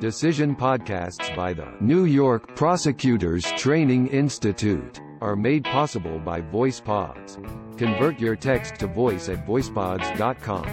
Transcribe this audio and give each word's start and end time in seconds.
Decision 0.00 0.56
podcasts 0.56 1.36
by 1.36 1.52
the 1.52 1.68
New 1.80 2.06
York 2.06 2.56
Prosecutors 2.56 3.44
Training 3.58 4.06
Institute 4.06 4.98
are 5.20 5.36
made 5.36 5.64
possible 5.64 6.18
by 6.18 6.40
VoicePods. 6.40 7.36
Convert 7.76 8.18
your 8.18 8.34
text 8.34 8.76
to 8.76 8.86
voice 8.86 9.28
at 9.28 9.46
voicepods.com. 9.46 10.66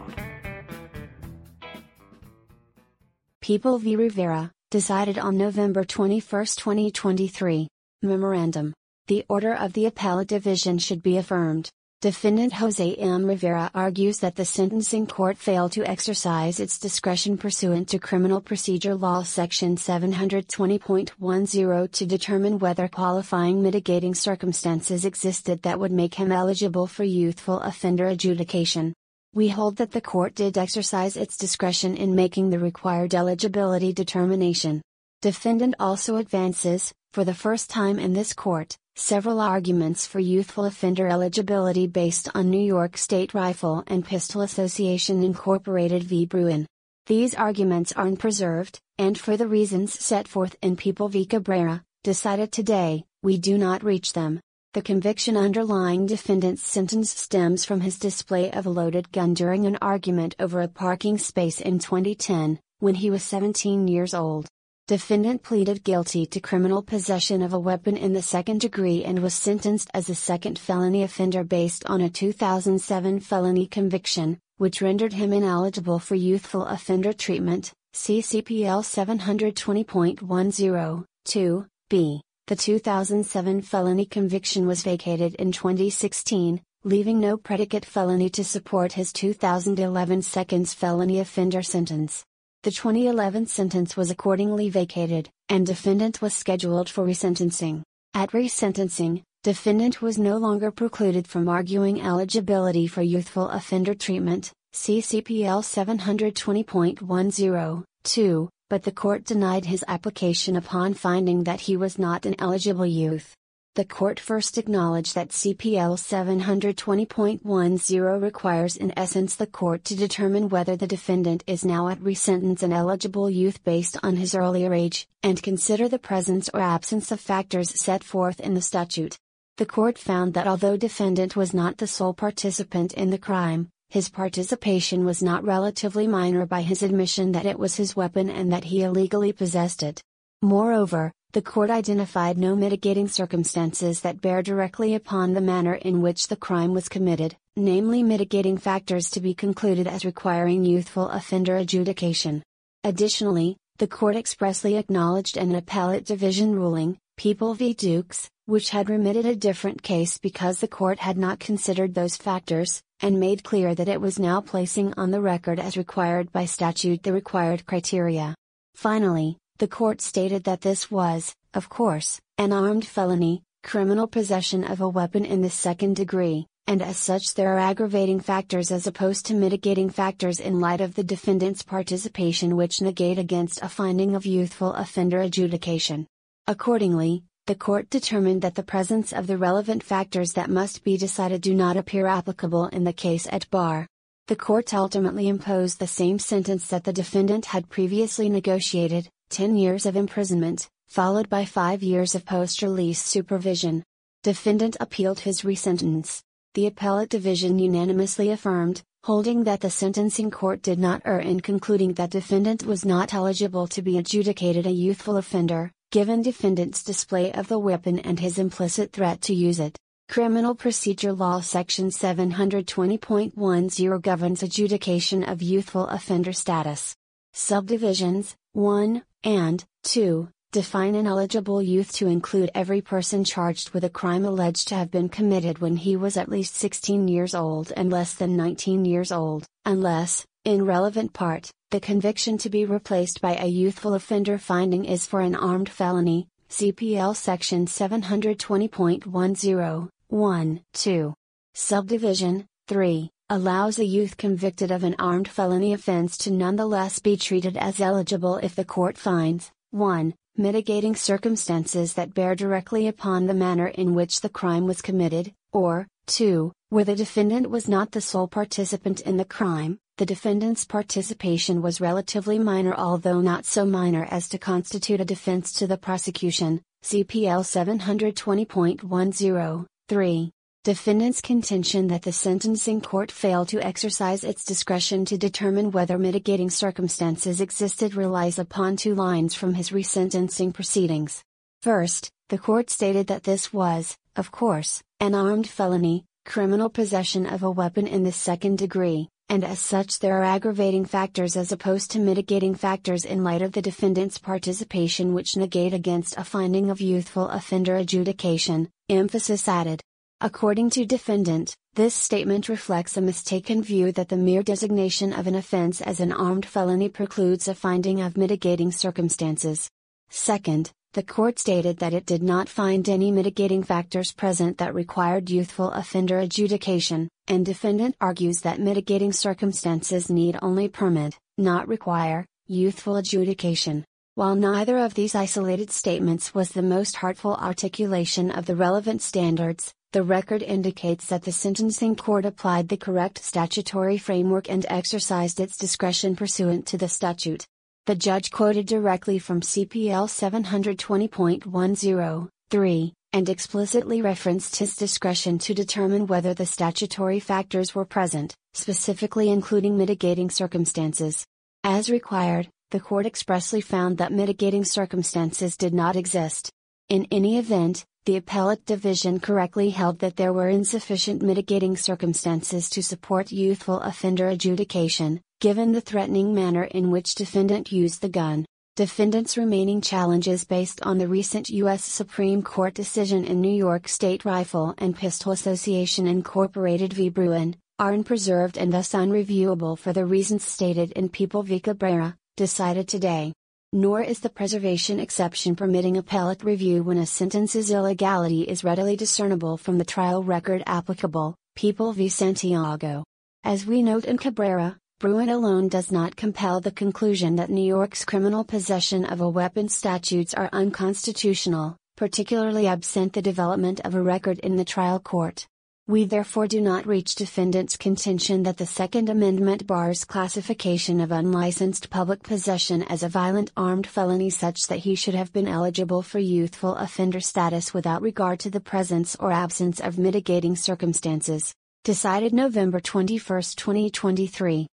People 3.41 3.77
v. 3.77 3.95
Rivera, 3.95 4.51
decided 4.71 5.19
on 5.19 5.37
November 5.37 5.85
21, 5.85 6.45
2023. 6.45 7.69
Memorandum. 8.01 8.73
The 9.07 9.25
order 9.27 9.54
of 9.54 9.73
the 9.73 9.85
appellate 9.85 10.29
division 10.29 10.77
should 10.77 11.04
be 11.04 11.17
affirmed. 11.17 11.69
Defendant 12.00 12.54
Jose 12.54 12.96
M. 12.96 13.25
Rivera 13.25 13.69
argues 13.75 14.19
that 14.19 14.37
the 14.37 14.45
sentencing 14.45 15.07
court 15.07 15.37
failed 15.37 15.73
to 15.73 15.86
exercise 15.86 16.61
its 16.61 16.79
discretion 16.79 17.37
pursuant 17.37 17.89
to 17.89 18.00
Criminal 18.00 18.39
Procedure 18.39 18.95
Law 18.95 19.23
Section 19.23 19.75
720.10 19.75 21.92
to 21.92 22.05
determine 22.05 22.59
whether 22.59 22.87
qualifying 22.87 23.61
mitigating 23.61 24.15
circumstances 24.15 25.04
existed 25.04 25.64
that 25.64 25.81
would 25.81 25.92
make 25.92 26.14
him 26.14 26.31
eligible 26.31 26.87
for 26.87 27.04
youthful 27.04 27.59
offender 27.59 28.07
adjudication. 28.07 28.93
We 29.33 29.50
hold 29.50 29.75
that 29.78 29.92
the 29.92 30.00
court 30.00 30.33
did 30.33 30.57
exercise 30.57 31.17
its 31.17 31.36
discretion 31.36 31.97
in 31.97 32.16
making 32.16 32.52
the 32.52 32.59
required 32.59 33.14
eligibility 33.14 33.92
determination. 33.92 34.81
Defendant 35.22 35.75
also 35.78 36.16
advances, 36.16 36.94
for 37.11 37.25
the 37.25 37.33
first 37.33 37.70
time 37.70 38.00
in 38.00 38.14
this 38.14 38.31
court, 38.33 38.78
several 38.95 39.42
arguments 39.42 40.06
for 40.06 40.20
youthful 40.20 40.66
offender 40.66 41.08
eligibility 41.08 41.88
based 41.88 42.30
on 42.36 42.50
New 42.50 42.61
York 42.61 42.95
State 42.95 43.34
Rifle 43.34 43.84
and 43.88 44.06
Pistol 44.06 44.42
Association 44.42 45.23
Incorporated 45.23 46.04
v. 46.04 46.26
Bruen. 46.26 46.67
These 47.08 47.34
arguments 47.34 47.92
are 47.94 48.06
unpreserved, 48.06 48.80
and 48.98 49.17
for 49.17 49.36
the 49.36 49.48
reasons 49.48 50.00
set 50.00 50.28
forth 50.28 50.56
in 50.62 50.76
People 50.76 51.09
v. 51.09 51.26
Cabrera, 51.26 51.84
decided 52.04 52.52
today, 52.52 53.04
we 53.23 53.38
do 53.38 53.58
not 53.58 53.84
reach 53.84 54.14
them. 54.14 54.40
The 54.73 54.82
conviction 54.82 55.38
underlying 55.38 56.06
defendant's 56.06 56.64
sentence 56.64 57.12
stems 57.12 57.66
from 57.66 57.82
his 57.82 58.00
display 58.00 58.52
of 58.52 58.66
a 58.66 58.70
loaded 58.70 59.12
gun 59.12 59.34
during 59.34 59.66
an 59.66 59.78
argument 59.82 60.36
over 60.39 60.62
a 60.62 60.67
parking 60.67 61.17
space 61.17 61.60
in 61.60 61.80
2010, 61.80 62.60
when 62.80 62.95
he 62.95 63.10
was 63.10 63.23
17 63.23 63.88
years 63.88 64.14
old. 64.14 64.48
Defendant 64.86 65.44
pleaded 65.44 65.86
guilty 65.86 66.26
to 66.26 66.42
criminal 66.42 66.81
possession 66.81 67.42
of 67.42 67.53
a 67.53 67.59
weapon 67.59 67.95
in 67.95 68.12
the 68.12 68.22
second 68.22 68.59
degree 68.59 69.06
and 69.06 69.20
was 69.20 69.34
sentenced 69.34 69.89
as 69.94 70.09
a 70.09 70.16
second 70.16 70.59
felony 70.59 71.03
offender 71.03 71.45
based 71.45 71.86
on 71.86 72.02
a 72.02 72.09
2007 72.09 73.22
felony 73.22 73.66
conviction, 73.66 74.38
which 74.58 74.81
rendered 74.81 75.14
him 75.14 75.31
ineligible 75.31 76.00
for 76.00 76.16
youthful 76.16 76.66
offender 76.66 77.14
treatment, 77.14 77.72
CCPL 77.94 78.84
720.10, 78.84 81.06
2, 81.23 81.66
b. 81.89 82.22
The 82.48 82.56
2007 82.58 83.61
felony 83.61 84.06
conviction 84.06 84.67
was 84.67 84.84
vacated 84.84 85.36
in 85.36 85.54
2016, 85.54 86.61
leaving 86.84 87.22
no 87.22 87.38
predicate 87.38 87.86
felony 87.86 88.30
to 88.31 88.44
support 88.44 88.92
his 88.92 89.14
2011 89.14 90.23
seconds 90.23 90.73
felony 90.73 91.22
offender 91.22 91.61
sentence. 91.61 92.26
The 92.64 92.72
2011 92.72 93.45
sentence 93.47 93.97
was 93.97 94.09
accordingly 94.09 94.69
vacated, 94.69 95.30
and 95.50 95.67
defendant 95.67 96.22
was 96.22 96.33
scheduled 96.33 96.88
for 96.88 97.05
resentencing. 97.05 97.81
At 98.14 98.31
resentencing, 98.31 99.22
defendant 99.44 100.02
was 100.02 100.17
no 100.17 100.38
longer 100.38 100.72
precluded 100.72 101.28
from 101.28 101.50
arguing 101.50 102.00
eligibility 102.00 102.88
for 102.88 103.02
youthful 103.02 103.50
offender 103.50 103.94
treatment, 103.94 104.53
CCPL 104.73 105.61
720.102, 105.61 108.48
but 108.70 108.83
the 108.83 108.93
court 108.93 109.26
denied 109.26 109.65
his 109.65 109.83
application 109.89 110.55
upon 110.55 110.93
finding 110.93 111.43
that 111.43 111.59
he 111.59 111.76
was 111.76 111.99
not 111.99 112.26
an 112.26 112.36
eligible 112.39 112.86
youth. 112.86 113.36
The 113.76 113.86
court 113.86 114.20
first 114.20 114.60
acknowledged 114.60 115.16
that 115.16 115.30
CPL 115.30 115.98
720.10 115.98 118.22
requires 118.22 118.78
in 118.78 118.94
essence 118.95 119.36
the 119.36 119.48
court 119.48 119.84
to 119.86 119.95
determine 119.95 120.50
whether 120.50 120.76
the 120.76 120.86
defendant 120.86 121.44
is 121.48 121.66
now 121.66 121.88
at 121.88 122.00
resentence 122.00 122.62
an 122.62 122.72
eligible 122.72 123.32
youth 123.32 123.64
based 123.64 123.98
on 124.04 124.17
his 124.17 124.36
earlier 124.36 124.76
age, 124.76 125.08
and 125.23 125.42
consider 125.42 125.89
the 125.89 125.98
presence 125.98 126.52
or 126.54 126.60
absence 126.60 127.12
of 127.12 127.20
factors 127.20 127.82
set 127.82 128.03
forth 128.03 128.39
in 128.39 128.53
the 128.53 128.62
statute. 128.62 129.17
The 129.57 129.66
court 129.66 129.97
found 129.97 130.35
that 130.35 130.45
although 130.45 130.78
defendant 130.78 131.35
was 131.35 131.51
not 131.51 131.78
the 131.78 131.88
sole 131.88 132.13
participant 132.13 132.94
in 132.94 133.09
the 133.09 133.17
crime, 133.17 133.69
his 133.89 134.07
participation 134.07 135.03
was 135.03 135.23
not 135.23 135.44
relatively 135.44 136.06
minor 136.06 136.45
by 136.45 136.62
his 136.62 136.83
admission 136.83 137.31
that 137.31 137.47
it 137.47 137.57
was 137.57 137.78
his 137.78 137.95
weapon 137.95 138.29
and 138.29 138.53
that 138.53 138.66
he 138.66 138.83
illegally 138.83 139.33
possessed 139.33 139.81
it. 139.81 140.00
Moreover, 140.44 141.12
the 141.33 141.41
court 141.41 141.71
identified 141.71 142.38
no 142.38 142.55
mitigating 142.55 143.07
circumstances 143.07 144.01
that 144.01 144.21
bear 144.21 144.44
directly 144.44 144.94
upon 144.94 145.33
the 145.33 145.41
manner 145.41 145.73
in 145.73 145.99
which 145.99 146.27
the 146.27 146.35
crime 146.35 146.75
was 146.75 146.88
committed, 146.88 147.35
namely 147.55 148.03
mitigating 148.03 148.55
factors 148.55 149.09
to 149.09 149.19
be 149.19 149.33
concluded 149.33 149.88
as 149.88 150.05
requiring 150.05 150.63
youthful 150.63 151.09
offender 151.09 151.57
adjudication. 151.57 152.44
Additionally, 152.83 153.57
the 153.79 153.88
court 153.88 154.16
expressly 154.16 154.77
acknowledged 154.77 155.35
an 155.35 155.55
appellate 155.55 156.05
division 156.05 156.53
ruling, 156.53 156.99
People 157.17 157.55
v. 157.55 157.73
Dukes, 157.73 158.29
which 158.45 158.69
had 158.69 158.88
remitted 158.88 159.25
a 159.25 159.35
different 159.35 159.81
case 159.81 160.19
because 160.19 160.59
the 160.59 160.67
court 160.67 161.00
had 161.00 161.17
not 161.17 161.39
considered 161.39 161.95
those 161.95 162.15
factors, 162.15 162.79
and 163.00 163.19
made 163.19 163.44
clear 163.44 163.73
that 163.73 163.89
it 163.89 164.00
was 164.00 164.19
now 164.19 164.39
placing 164.39 164.94
on 164.97 165.09
the 165.09 165.21
record 165.21 165.59
as 165.59 165.77
required 165.77 166.31
by 166.31 166.45
statute 166.45 167.01
the 167.01 167.13
required 167.13 167.65
criteria. 167.65 168.35
Finally, 168.75 169.38
the 169.59 169.67
court 169.67 170.01
stated 170.01 170.43
that 170.45 170.61
this 170.61 170.89
was, 170.89 171.35
of 171.53 171.69
course, 171.69 172.19
an 172.37 172.51
armed 172.51 172.85
felony, 172.85 173.43
criminal 173.61 174.07
possession 174.07 174.63
of 174.63 174.81
a 174.81 174.89
weapon 174.89 175.25
in 175.25 175.41
the 175.41 175.49
second 175.49 175.95
degree, 175.95 176.47
and 176.65 176.81
as 176.81 176.97
such 176.97 177.35
there 177.35 177.53
are 177.53 177.59
aggravating 177.59 178.19
factors 178.19 178.71
as 178.71 178.87
opposed 178.87 179.25
to 179.27 179.33
mitigating 179.35 179.89
factors 179.89 180.39
in 180.39 180.59
light 180.59 180.81
of 180.81 180.95
the 180.95 181.03
defendant's 181.03 181.61
participation 181.61 182.55
which 182.55 182.81
negate 182.81 183.19
against 183.19 183.61
a 183.61 183.69
finding 183.69 184.15
of 184.15 184.25
youthful 184.25 184.73
offender 184.73 185.21
adjudication. 185.21 186.07
Accordingly, 186.47 187.23
the 187.45 187.55
court 187.55 187.89
determined 187.89 188.41
that 188.41 188.55
the 188.55 188.63
presence 188.63 189.13
of 189.13 189.27
the 189.27 189.37
relevant 189.37 189.83
factors 189.83 190.33
that 190.33 190.49
must 190.49 190.83
be 190.83 190.97
decided 190.97 191.41
do 191.41 191.53
not 191.53 191.77
appear 191.77 192.07
applicable 192.07 192.67
in 192.67 192.85
the 192.85 192.93
case 192.93 193.27
at 193.31 193.49
bar. 193.51 193.85
The 194.27 194.35
court 194.37 194.73
ultimately 194.73 195.27
imposed 195.27 195.77
the 195.77 195.87
same 195.87 196.17
sentence 196.17 196.67
that 196.69 196.85
the 196.85 196.93
defendant 196.93 197.45
had 197.45 197.69
previously 197.69 198.29
negotiated 198.29 199.09
10 199.33 199.57
years 199.57 199.85
of 199.88 199.95
imprisonment, 199.95 200.69
followed 200.88 201.27
by 201.27 201.44
5 201.44 201.81
years 201.81 202.13
of 202.13 202.23
post 202.23 202.61
release 202.61 203.01
supervision. 203.01 203.83
Defendant 204.21 204.77
appealed 204.79 205.21
his 205.21 205.44
resentence. 205.44 206.21
The 206.53 206.67
appellate 206.67 207.09
division 207.09 207.57
unanimously 207.57 208.29
affirmed, 208.29 208.83
holding 209.03 209.45
that 209.45 209.59
the 209.59 209.71
sentencing 209.71 210.29
court 210.29 210.61
did 210.61 210.77
not 210.77 211.01
err 211.03 211.17
in 211.19 211.39
concluding 211.39 211.95
that 211.95 212.11
defendant 212.11 212.63
was 212.63 212.85
not 212.85 213.11
eligible 213.13 213.66
to 213.69 213.81
be 213.81 213.97
adjudicated 213.97 214.67
a 214.67 214.71
youthful 214.71 215.17
offender, 215.17 215.71
given 215.91 216.21
defendant's 216.21 216.83
display 216.83 217.31
of 217.33 217.47
the 217.47 217.57
weapon 217.57 217.97
and 218.00 218.19
his 218.19 218.38
implicit 218.38 218.94
threat 218.94 219.19
to 219.21 219.33
use 219.33 219.59
it. 219.59 219.75
Criminal 220.09 220.53
Procedure 220.53 221.11
Law 221.11 221.41
Section 221.41 221.88
720.10 221.88 224.01
governs 224.01 224.44
adjudication 224.44 225.23
of 225.23 225.41
youthful 225.41 225.88
offender 225.88 226.33
status. 226.33 226.95
Subdivisions 227.33 228.35
1 228.53 229.01
and 229.23 229.63
2 229.84 230.28
define 230.53 230.94
an 230.94 231.07
eligible 231.07 231.63
youth 231.63 231.91
to 231.91 232.07
include 232.07 232.51
every 232.53 232.79
person 232.79 233.23
charged 233.23 233.72
with 233.72 233.84
a 233.84 233.89
crime 233.89 234.23
alleged 234.23 234.67
to 234.67 234.75
have 234.75 234.91
been 234.91 235.09
committed 235.09 235.57
when 235.57 235.75
he 235.75 235.95
was 235.95 236.15
at 236.15 236.30
least 236.30 236.53
16 236.56 237.07
years 237.07 237.33
old 237.33 237.74
and 237.75 237.89
less 237.89 238.13
than 238.13 238.38
19 238.38 238.86
years 238.86 239.12
old, 239.12 239.47
unless, 239.65 240.27
in 240.45 240.63
relevant 240.63 241.12
part, 241.12 241.50
the 241.71 241.80
conviction 241.80 242.38
to 242.38 242.51
be 242.51 242.65
replaced 242.65 243.19
by 243.19 243.36
a 243.36 243.47
youthful 243.47 243.95
offender 243.95 244.38
finding 244.38 244.86
is 244.86 245.07
for 245.07 245.21
an 245.21 245.33
armed 245.33 245.69
felony, 245.69 246.27
CPL 246.51 247.15
Section 247.15 247.65
720.10, 247.65 249.89
1, 250.09 250.62
2. 250.74 251.13
Subdivision 251.56 252.45
3 252.68 253.09
allows 253.33 253.80
a 253.80 253.83
youth 253.83 254.15
convicted 254.15 254.69
of 254.69 254.83
an 254.83 254.95
armed 255.00 255.27
felony 255.27 255.74
offense 255.74 256.19
to 256.19 256.30
nonetheless 256.30 257.00
be 257.00 257.18
treated 257.18 257.57
as 257.57 257.81
eligible 257.81 258.38
if 258.38 258.53
the 258.53 258.63
court 258.63 258.95
finds 258.95 259.50
1. 259.71 260.13
Mitigating 260.38 260.95
circumstances 260.95 261.95
that 261.95 262.13
bear 262.13 262.35
directly 262.35 262.88
upon 262.88 263.25
the 263.25 263.33
manner 263.33 263.65
in 263.65 263.95
which 263.95 264.21
the 264.21 264.30
crime 264.30 264.68
was 264.68 264.83
committed, 264.83 265.33
or 265.51 265.88
2. 266.06 266.51
Where 266.69 266.85
the 266.85 266.95
defendant 266.95 267.50
was 267.50 267.68
not 267.68 267.91
the 267.91 268.01
sole 268.01 268.27
participant 268.27 269.01
in 269.01 269.18
the 269.18 269.25
crime, 269.25 269.80
the 269.97 270.06
defendant's 270.06 270.63
participation 270.63 271.63
was 271.63 271.81
relatively 271.81 272.38
minor 272.38 272.75
although 272.75 273.19
not 273.19 273.45
so 273.45 273.65
minor 273.65 274.07
as 274.12 274.30
to 274.30 274.38
constitute 274.38 275.01
a 275.01 275.06
defense 275.06 275.53
to 275.53 275.65
the 275.65 275.80
prosecution, 275.80 276.62
CPL 276.83 277.41
720.10, 277.41 279.65
3. 279.89 280.31
Defendant's 280.63 281.19
contention 281.19 281.88
that 281.88 282.04
the 282.04 282.13
sentencing 282.13 282.80
court 282.80 283.12
failed 283.12 283.50
to 283.50 283.62
exercise 283.62 284.24
its 284.24 284.45
discretion 284.45 285.04
to 285.04 285.18
determine 285.18 285.71
whether 285.71 285.98
mitigating 285.98 286.50
circumstances 286.50 287.42
existed 287.42 287.95
relies 287.95 288.39
upon 288.39 288.77
two 288.77 288.95
lines 288.95 289.36
from 289.36 289.56
his 289.56 289.71
resentencing 289.71 290.54
proceedings. 290.54 291.21
First, 291.63 292.10
the 292.30 292.38
court 292.38 292.69
stated 292.69 293.07
that 293.07 293.24
this 293.24 293.51
was, 293.51 293.98
of 294.15 294.31
course, 294.31 294.81
an 295.01 295.15
armed 295.15 295.48
felony, 295.48 296.06
criminal 296.24 296.69
possession 296.69 297.25
of 297.25 297.44
a 297.44 297.51
weapon 297.51 297.86
in 297.86 298.04
the 298.04 298.13
second 298.13 298.57
degree, 298.57 299.09
and 299.27 299.44
as 299.44 299.59
such 299.59 300.00
there 300.00 300.21
are 300.21 300.24
aggravating 300.24 300.86
factors 300.86 301.36
as 301.36 301.51
opposed 301.51 301.92
to 301.92 302.00
mitigating 302.00 302.56
factors 302.56 303.04
in 303.04 303.21
light 303.21 303.42
of 303.42 303.51
the 303.51 303.62
defendant's 303.62 304.18
participation 304.18 305.13
which 305.13 305.36
negate 305.36 305.74
against 305.74 306.18
a 306.18 306.24
finding 306.24 306.69
of 306.69 306.80
youthful 306.80 307.27
offender 307.27 307.75
adjudication, 307.75 308.69
emphasis 308.88 309.45
added. 309.50 309.83
According 310.23 310.69
to 310.69 310.85
defendant, 310.85 311.53
this 311.73 311.93
statement 311.93 312.47
reflects 312.47 312.95
a 312.95 313.01
mistaken 313.01 313.61
view 313.61 313.91
that 313.91 314.07
the 314.07 314.15
mere 314.15 314.41
designation 314.41 315.11
of 315.11 315.27
an 315.27 315.35
offense 315.35 315.81
as 315.81 315.99
an 315.99 316.13
armed 316.13 316.45
felony 316.45 316.87
precludes 316.87 317.49
a 317.49 317.53
finding 317.53 317.99
of 317.99 318.15
mitigating 318.15 318.71
circumstances. 318.71 319.69
Second, 320.09 320.71
the 320.93 321.03
court 321.03 321.39
stated 321.39 321.79
that 321.79 321.93
it 321.93 322.05
did 322.05 322.23
not 322.23 322.47
find 322.47 322.87
any 322.87 323.11
mitigating 323.11 323.63
factors 323.63 324.13
present 324.13 324.59
that 324.59 324.73
required 324.73 325.29
youthful 325.29 325.71
offender 325.71 326.19
adjudication, 326.19 327.09
and 327.27 327.45
defendant 327.45 327.97
argues 327.99 328.39
that 328.43 328.61
mitigating 328.61 329.11
circumstances 329.11 330.09
need 330.09 330.39
only 330.41 330.69
permit, 330.69 331.19
not 331.37 331.67
require, 331.67 332.25
youthful 332.47 332.95
adjudication. 332.95 333.83
While 334.15 334.35
neither 334.35 334.77
of 334.77 334.93
these 334.93 335.15
isolated 335.15 335.69
statements 335.69 336.33
was 336.33 336.51
the 336.51 336.61
most 336.61 336.95
heartful 336.95 337.35
articulation 337.35 338.31
of 338.31 338.45
the 338.45 338.55
relevant 338.55 339.01
standards, 339.01 339.73
the 339.94 340.04
record 340.04 340.42
indicates 340.42 341.06
that 341.06 341.22
the 341.22 341.31
sentencing 341.31 341.95
court 341.95 342.25
applied 342.25 342.68
the 342.68 342.78
correct 342.78 343.24
statutory 343.24 344.00
framework 344.00 344.50
and 344.50 344.66
exercised 344.68 345.40
its 345.40 345.56
discretion 345.56 346.16
pursuant 346.16 346.66
to 346.66 346.80
the 346.80 346.90
statute. 346.90 347.45
The 347.86 347.94
judge 347.94 348.31
quoted 348.31 348.66
directly 348.66 349.19
from 349.19 349.42
CPL 349.42 350.10
720.103, 350.10 352.92
and 353.13 353.30
explicitly 353.30 354.01
referenced 354.01 354.56
his 354.56 354.75
discretion 354.75 355.38
to 355.38 355.54
determine 355.54 356.07
whether 356.07 356.34
the 356.34 356.48
statutory 356.48 357.19
factors 357.19 357.75
were 357.75 357.86
present, 357.86 358.34
specifically 358.56 359.30
including 359.30 359.78
mitigating 359.78 360.31
circumstances. 360.31 361.24
As 361.63 361.92
required, 361.92 362.50
the 362.72 362.80
court 362.80 363.06
expressly 363.06 363.62
found 363.62 364.00
that 364.00 364.12
mitigating 364.12 364.66
circumstances 364.66 365.56
did 365.56 365.75
not 365.75 365.95
exist. 365.95 366.50
In 366.90 367.06
any 367.12 367.38
event, 367.38 367.86
the 368.05 368.17
appellate 368.17 368.65
division 368.65 369.19
correctly 369.19 369.69
held 369.69 370.00
that 370.00 370.17
there 370.17 370.33
were 370.33 370.50
insufficient 370.50 371.21
mitigating 371.21 371.77
circumstances 371.77 372.69
to 372.69 372.83
support 372.83 373.31
youthful 373.31 373.79
offender 373.79 374.27
adjudication, 374.27 375.21
given 375.39 375.71
the 375.71 375.79
threatening 375.79 376.33
manner 376.33 376.65
in 376.65 376.91
which 376.91 377.15
defendant 377.15 377.71
used 377.71 378.01
the 378.01 378.09
gun. 378.09 378.45
Defendant's 378.75 379.38
remaining 379.38 379.79
challenges 379.79 380.44
based 380.44 380.81
on 380.81 380.97
the 380.97 381.07
recent 381.07 381.47
U.S. 381.50 381.85
Supreme 381.85 382.41
Court 382.41 382.73
decision 382.73 383.23
in 383.23 383.39
New 383.39 383.53
York 383.53 383.88
State 383.88 384.25
Rifle 384.25 384.73
and 384.79 384.97
Pistol 384.97 385.31
Association 385.31 386.06
Incorporated 386.06 386.91
v. 386.91 387.07
Bruen, 387.09 387.56
are 387.79 387.94
unpreserved 387.94 388.57
and 388.57 388.73
thus 388.73 388.94
unreviewable 388.94 389.77
for 389.77 389.94
the 389.94 390.06
reasons 390.06 390.44
stated 390.44 390.91
in 390.91 391.07
People 391.07 391.44
v. 391.44 391.59
Cabrera, 391.59 392.17
decided 392.35 392.88
today 392.88 393.31
nor 393.73 394.01
is 394.01 394.19
the 394.19 394.29
preservation 394.29 394.99
exception 394.99 395.55
permitting 395.55 395.97
appellate 395.97 396.43
review 396.43 396.83
when 396.83 396.99
a 396.99 397.05
sentence's 397.07 397.71
illegality 397.71 398.43
is 398.43 398.63
readily 398.63 398.95
discernible 398.95 399.57
from 399.57 399.79
the 399.79 399.83
trial 399.83 400.21
record 400.23 400.61
applicable, 400.67 401.35
People 401.55 401.91
v. 401.91 402.07
Santiago. 402.07 403.03
As 403.43 403.65
we 403.65 403.81
note 403.81 404.05
in 404.05 404.19
Cabrera, 404.19 404.77
Bruen 404.99 405.29
alone 405.29 405.69
does 405.69 405.91
not 405.91 406.15
compel 406.15 406.61
the 406.61 406.71
conclusion 406.71 407.35
that 407.37 407.49
New 407.49 407.65
York's 407.65 408.05
criminal 408.05 408.43
possession 408.43 409.05
of 409.05 409.21
a 409.21 409.29
weapon 409.29 409.67
statutes 409.67 410.35
are 410.35 410.49
unconstitutional, 410.53 411.75
particularly 411.97 412.67
absent 412.67 413.13
the 413.13 413.23
development 413.23 413.81
of 413.83 413.95
a 413.95 414.01
record 414.01 414.37
in 414.39 414.55
the 414.55 414.63
trial 414.63 414.99
court. 414.99 415.47
We 415.85 416.06
therefore 416.06 416.47
do 416.47 416.62
not 416.62 416.88
reach 416.88 417.13
defendant's 417.13 417.75
contention 417.75 418.44
that 418.44 418.56
the 418.56 418.65
Second 418.65 419.09
Amendment 419.09 419.68
bars 419.68 420.06
classification 420.06 421.01
of 421.01 421.12
unlicensed 421.12 421.89
public 421.89 422.24
possession 422.24 422.83
as 422.83 423.03
a 423.03 423.09
violent 423.09 423.51
armed 423.57 423.85
felony 423.85 424.30
such 424.30 424.68
that 424.68 424.80
he 424.80 424.95
should 424.95 425.13
have 425.13 425.33
been 425.33 425.45
eligible 425.45 426.01
for 426.01 426.19
youthful 426.19 426.75
offender 426.75 427.19
status 427.19 427.74
without 427.74 428.01
regard 428.01 428.39
to 428.39 428.50
the 428.50 428.62
presence 428.62 429.18
or 429.19 429.33
absence 429.33 429.81
of 429.81 429.97
mitigating 429.97 430.56
circumstances. 430.56 431.53
Decided 431.83 432.33
November 432.33 432.80
21, 432.80 433.19
2023. 433.57 434.68